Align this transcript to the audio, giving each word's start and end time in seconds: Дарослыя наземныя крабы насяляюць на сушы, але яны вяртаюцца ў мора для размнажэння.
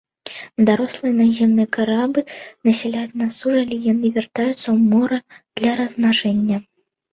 Дарослыя 0.69 1.11
наземныя 1.17 1.67
крабы 1.77 2.19
насяляюць 2.71 3.17
на 3.23 3.29
сушы, 3.37 3.55
але 3.67 3.77
яны 3.91 4.13
вяртаюцца 4.19 4.57
ў 4.57 4.77
мора 4.97 5.19
для 5.57 5.79
размнажэння. 5.83 6.57